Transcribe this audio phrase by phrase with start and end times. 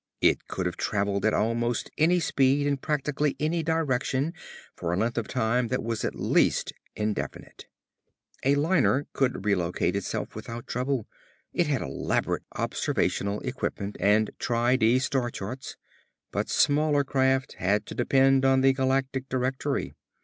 [0.19, 4.33] It could have travelled at almost any speed in practically any direction
[4.75, 7.67] for a length of time that was at least indefinite.
[8.43, 11.05] A liner could re locate itself without trouble.
[11.53, 15.77] It had elaborate observational equipment and tri di star charts.
[16.31, 19.93] But smaller craft had to depend on the Galactic Directory.